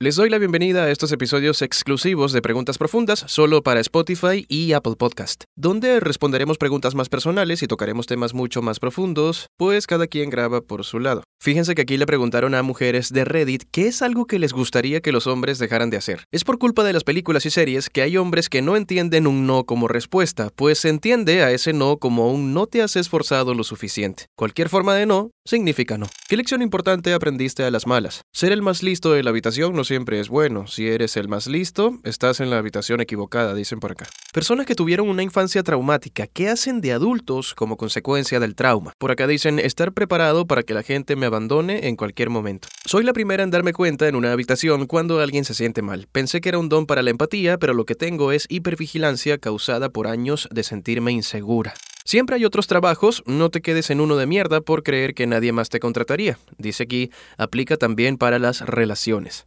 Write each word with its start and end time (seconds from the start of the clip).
Les 0.00 0.14
doy 0.14 0.30
la 0.30 0.38
bienvenida 0.38 0.84
a 0.84 0.90
estos 0.92 1.10
episodios 1.10 1.60
exclusivos 1.60 2.32
de 2.32 2.40
Preguntas 2.40 2.78
Profundas 2.78 3.24
solo 3.26 3.64
para 3.64 3.80
Spotify 3.80 4.46
y 4.48 4.72
Apple 4.72 4.94
Podcast, 4.96 5.42
donde 5.56 5.98
responderemos 5.98 6.56
preguntas 6.56 6.94
más 6.94 7.08
personales 7.08 7.64
y 7.64 7.66
tocaremos 7.66 8.06
temas 8.06 8.32
mucho 8.32 8.62
más 8.62 8.78
profundos, 8.78 9.48
pues 9.56 9.88
cada 9.88 10.06
quien 10.06 10.30
graba 10.30 10.60
por 10.60 10.84
su 10.84 11.00
lado. 11.00 11.24
Fíjense 11.40 11.76
que 11.76 11.82
aquí 11.82 11.96
le 11.96 12.06
preguntaron 12.06 12.56
a 12.56 12.64
mujeres 12.64 13.12
de 13.12 13.24
Reddit 13.24 13.62
qué 13.70 13.86
es 13.86 14.02
algo 14.02 14.26
que 14.26 14.40
les 14.40 14.52
gustaría 14.52 15.00
que 15.00 15.12
los 15.12 15.28
hombres 15.28 15.60
dejaran 15.60 15.88
de 15.88 15.96
hacer. 15.96 16.24
Es 16.32 16.42
por 16.42 16.58
culpa 16.58 16.82
de 16.82 16.92
las 16.92 17.04
películas 17.04 17.46
y 17.46 17.50
series 17.50 17.90
que 17.90 18.02
hay 18.02 18.16
hombres 18.16 18.48
que 18.48 18.60
no 18.60 18.76
entienden 18.76 19.28
un 19.28 19.46
no 19.46 19.62
como 19.62 19.86
respuesta, 19.86 20.50
pues 20.56 20.80
se 20.80 20.88
entiende 20.88 21.44
a 21.44 21.52
ese 21.52 21.72
no 21.72 21.98
como 21.98 22.32
un 22.32 22.54
no 22.54 22.66
te 22.66 22.82
has 22.82 22.96
esforzado 22.96 23.54
lo 23.54 23.62
suficiente. 23.62 24.26
Cualquier 24.36 24.68
forma 24.68 24.96
de 24.96 25.06
no 25.06 25.30
significa 25.44 25.96
no. 25.96 26.06
¿Qué 26.28 26.36
lección 26.36 26.60
importante 26.60 27.14
aprendiste 27.14 27.62
a 27.62 27.70
las 27.70 27.86
malas? 27.86 28.22
Ser 28.34 28.50
el 28.50 28.60
más 28.60 28.82
listo 28.82 29.12
de 29.12 29.22
la 29.22 29.30
habitación 29.30 29.74
no 29.74 29.84
siempre 29.84 30.18
es 30.18 30.28
bueno. 30.28 30.66
Si 30.66 30.88
eres 30.88 31.16
el 31.16 31.28
más 31.28 31.46
listo, 31.46 32.00
estás 32.02 32.40
en 32.40 32.50
la 32.50 32.58
habitación 32.58 33.00
equivocada, 33.00 33.54
dicen 33.54 33.78
por 33.78 33.92
acá. 33.92 34.06
Personas 34.30 34.66
que 34.66 34.74
tuvieron 34.74 35.08
una 35.08 35.22
infancia 35.22 35.62
traumática, 35.62 36.26
¿qué 36.26 36.50
hacen 36.50 36.82
de 36.82 36.92
adultos 36.92 37.54
como 37.54 37.78
consecuencia 37.78 38.38
del 38.38 38.54
trauma? 38.54 38.92
Por 38.98 39.10
acá 39.10 39.26
dicen 39.26 39.58
estar 39.58 39.94
preparado 39.94 40.46
para 40.46 40.62
que 40.62 40.74
la 40.74 40.82
gente 40.82 41.16
me 41.16 41.24
abandone 41.24 41.88
en 41.88 41.96
cualquier 41.96 42.28
momento. 42.28 42.68
Soy 42.84 43.04
la 43.04 43.14
primera 43.14 43.42
en 43.42 43.50
darme 43.50 43.72
cuenta 43.72 44.06
en 44.06 44.16
una 44.16 44.30
habitación 44.30 44.86
cuando 44.86 45.18
alguien 45.20 45.46
se 45.46 45.54
siente 45.54 45.80
mal. 45.80 46.08
Pensé 46.12 46.42
que 46.42 46.50
era 46.50 46.58
un 46.58 46.68
don 46.68 46.84
para 46.84 47.02
la 47.02 47.08
empatía, 47.08 47.56
pero 47.56 47.72
lo 47.72 47.86
que 47.86 47.94
tengo 47.94 48.30
es 48.30 48.44
hipervigilancia 48.50 49.38
causada 49.38 49.88
por 49.88 50.06
años 50.06 50.46
de 50.52 50.62
sentirme 50.62 51.10
insegura. 51.10 51.72
Siempre 52.04 52.36
hay 52.36 52.44
otros 52.44 52.66
trabajos, 52.66 53.22
no 53.24 53.48
te 53.48 53.62
quedes 53.62 53.88
en 53.88 54.00
uno 54.00 54.16
de 54.16 54.26
mierda 54.26 54.60
por 54.60 54.82
creer 54.82 55.14
que 55.14 55.26
nadie 55.26 55.52
más 55.52 55.70
te 55.70 55.80
contrataría. 55.80 56.38
Dice 56.58 56.82
aquí, 56.82 57.10
aplica 57.38 57.78
también 57.78 58.18
para 58.18 58.38
las 58.38 58.60
relaciones. 58.60 59.46